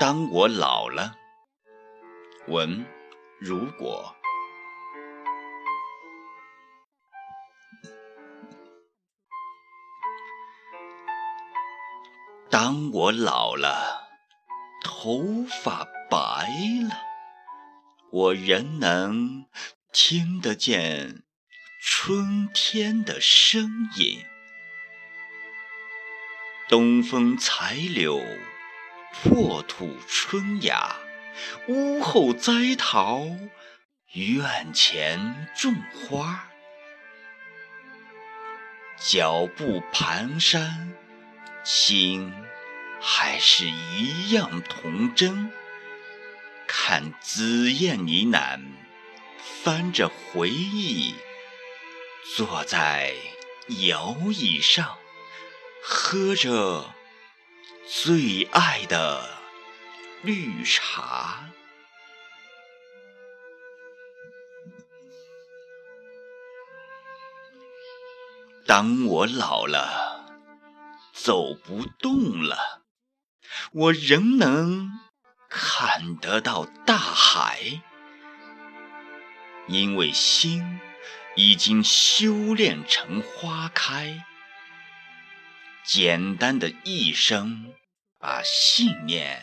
[0.00, 1.16] 当我老了，
[2.46, 2.86] 文
[3.40, 4.14] 如果。
[12.48, 14.08] 当我老了，
[14.84, 16.48] 头发白
[16.88, 16.96] 了，
[18.12, 19.46] 我仍能
[19.92, 21.24] 听得见
[21.82, 24.24] 春天的声音。
[26.68, 28.22] 东风采柳，
[29.12, 30.96] 破土春芽，
[31.68, 33.26] 屋后栽桃，
[34.12, 36.48] 院前种花。
[38.98, 40.92] 脚步蹒跚。
[41.64, 42.32] 心
[42.98, 45.52] 还是一样童真，
[46.66, 48.60] 看紫燕呢喃，
[49.62, 51.14] 翻着回忆，
[52.36, 53.12] 坐在
[53.86, 54.96] 摇椅上，
[55.82, 56.94] 喝着
[57.90, 59.28] 最爱的
[60.22, 61.50] 绿茶。
[68.66, 70.06] 当我老了。
[71.12, 72.84] 走不动了，
[73.72, 74.88] 我仍能
[75.50, 77.82] 看得到大海，
[79.66, 80.80] 因为心
[81.34, 84.24] 已经修炼成花开。
[85.88, 87.72] 简单的一生，
[88.18, 89.42] 把信念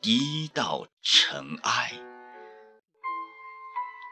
[0.00, 1.94] 低到尘埃，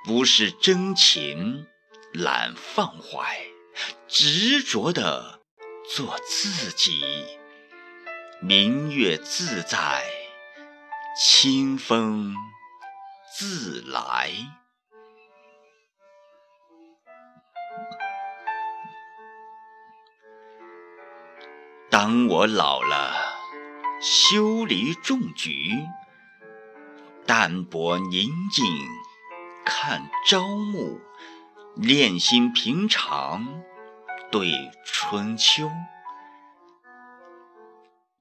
[0.05, 1.69] 不是真情
[2.13, 3.47] 懒放怀，
[4.09, 5.41] 执着的。
[5.95, 7.01] 做自己，
[8.41, 10.05] 明月自在，
[11.17, 12.35] 清风
[13.39, 14.33] 自来。
[21.99, 23.17] 当我老了，
[24.03, 25.73] 修篱种菊，
[27.25, 28.67] 淡泊宁静，
[29.65, 31.01] 看朝暮，
[31.75, 33.63] 练心平常。
[34.31, 34.53] 对
[34.85, 35.71] 春秋，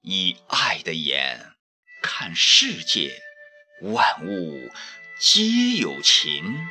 [0.02, 1.52] 以爱的眼
[2.02, 3.22] 看世界，
[3.82, 4.70] 万物
[5.20, 6.66] 皆有情；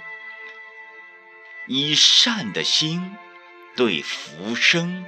[1.66, 3.14] 以善的心
[3.76, 5.04] 对浮生，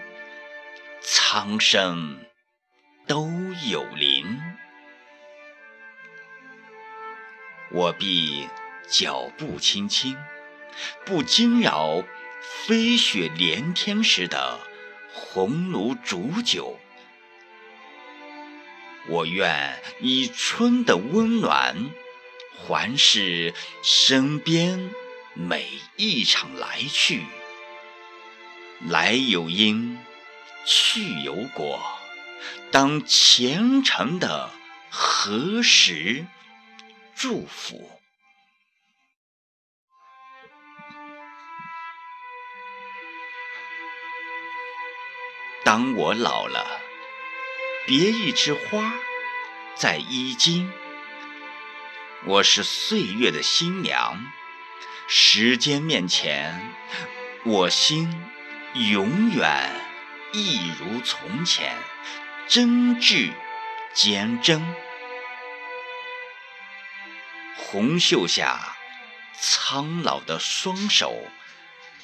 [1.08, 2.18] 苍生
[3.06, 3.30] 都
[3.70, 4.42] 有灵。
[7.70, 8.48] 我必
[8.88, 10.18] 脚步轻轻，
[11.04, 12.02] 不惊扰。
[12.66, 14.58] 飞雪连天时的
[15.12, 16.78] 红炉煮酒，
[19.08, 21.90] 我愿以春的温暖
[22.56, 24.90] 环视身边
[25.34, 27.22] 每一场来去。
[28.80, 29.98] 来有因，
[30.66, 31.80] 去有果，
[32.72, 34.50] 当虔诚的
[34.90, 36.26] 何时
[37.14, 37.88] 祝福。
[45.64, 46.80] 当我老了，
[47.86, 48.92] 别一枝花
[49.76, 50.72] 在衣襟。
[52.24, 54.32] 我是岁月的新娘，
[55.06, 56.74] 时间面前，
[57.44, 58.12] 我心
[58.74, 59.85] 永远
[60.36, 61.78] 一如从前，
[62.46, 63.32] 真挚
[63.94, 64.62] 坚贞。
[67.56, 68.76] 红袖下，
[69.40, 71.30] 苍老的双手，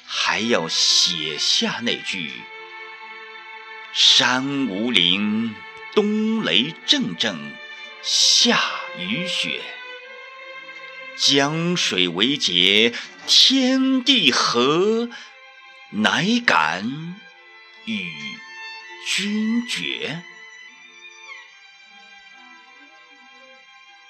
[0.07, 2.31] 还要写下那句。
[3.93, 5.53] 山无陵，
[5.93, 7.37] 冬雷阵阵，
[8.01, 8.59] 夏
[8.97, 9.61] 雨雪。
[11.15, 12.95] 江水为竭，
[13.27, 15.07] 天地合，
[15.91, 17.21] 乃敢
[17.85, 18.37] 与
[19.07, 20.23] 君绝。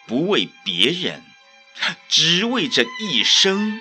[0.05, 1.23] 不为别人，
[2.09, 3.79] 只为这一生，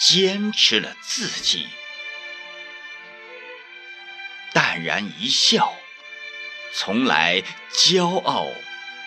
[0.00, 1.68] 坚持了自己。
[4.52, 5.76] 淡然一笑，
[6.74, 7.42] 从来
[7.72, 8.48] 骄傲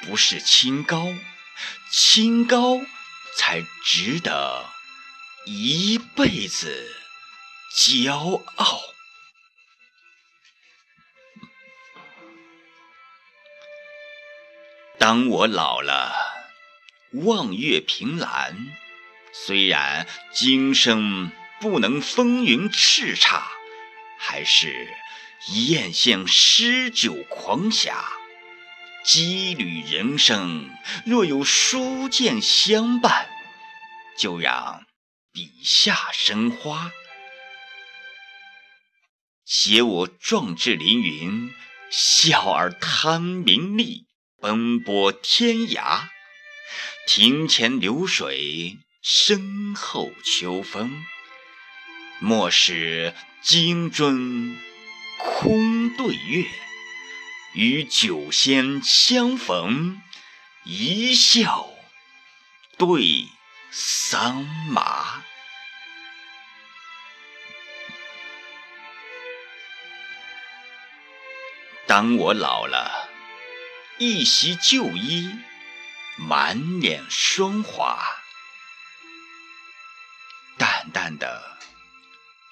[0.04, 1.08] 不是清高，
[1.92, 2.80] 清高
[3.36, 4.66] 才值得
[5.46, 6.96] 一辈子
[7.76, 8.82] 骄傲。
[15.00, 16.14] 当我老了，
[17.14, 18.68] 望月凭栏，
[19.32, 21.32] 虽然今生
[21.62, 23.42] 不能风云叱咤，
[24.20, 24.90] 还是。
[25.54, 28.04] 宴献诗酒狂侠，
[29.06, 30.70] 羁旅人生。
[31.06, 33.30] 若有书剑相伴，
[34.18, 34.86] 就让
[35.32, 36.92] 笔下生花。
[39.46, 41.54] 写我壮志凌云，
[41.90, 44.09] 笑而贪名利，
[44.42, 46.10] 奔波天涯。
[47.08, 51.04] 庭前流水，身后秋风。
[52.20, 54.56] 莫使金樽
[55.18, 56.46] 空对月，
[57.54, 60.02] 与酒仙相逢，
[60.64, 61.70] 一笑
[62.78, 63.26] 对
[63.72, 65.24] 桑麻。
[71.88, 73.09] 当我老了，
[74.02, 75.30] 一袭旧衣，
[76.18, 78.00] 满脸霜华，
[80.58, 81.58] 淡淡的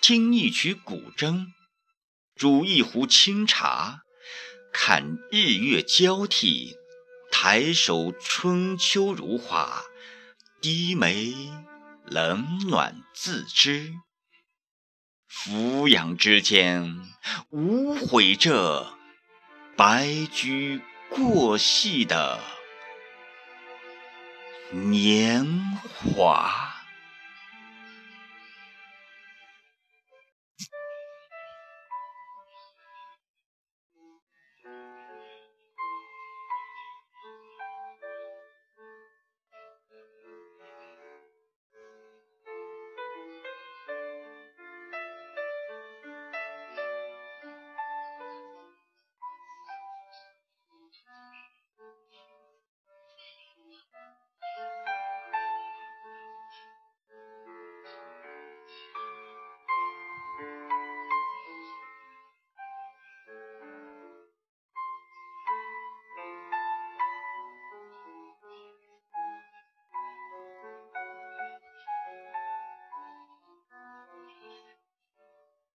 [0.02, 1.54] 听一曲古筝，
[2.36, 4.02] 煮一壶清茶，
[4.74, 6.76] 看日月交替，
[7.32, 9.86] 抬手春秋如画，
[10.60, 11.34] 低眉
[12.04, 13.94] 冷暖自知，
[15.30, 17.10] 俯仰之间，
[17.52, 18.98] 无悔这。
[19.78, 22.40] 白驹过隙的
[24.72, 25.46] 年
[26.16, 26.77] 华。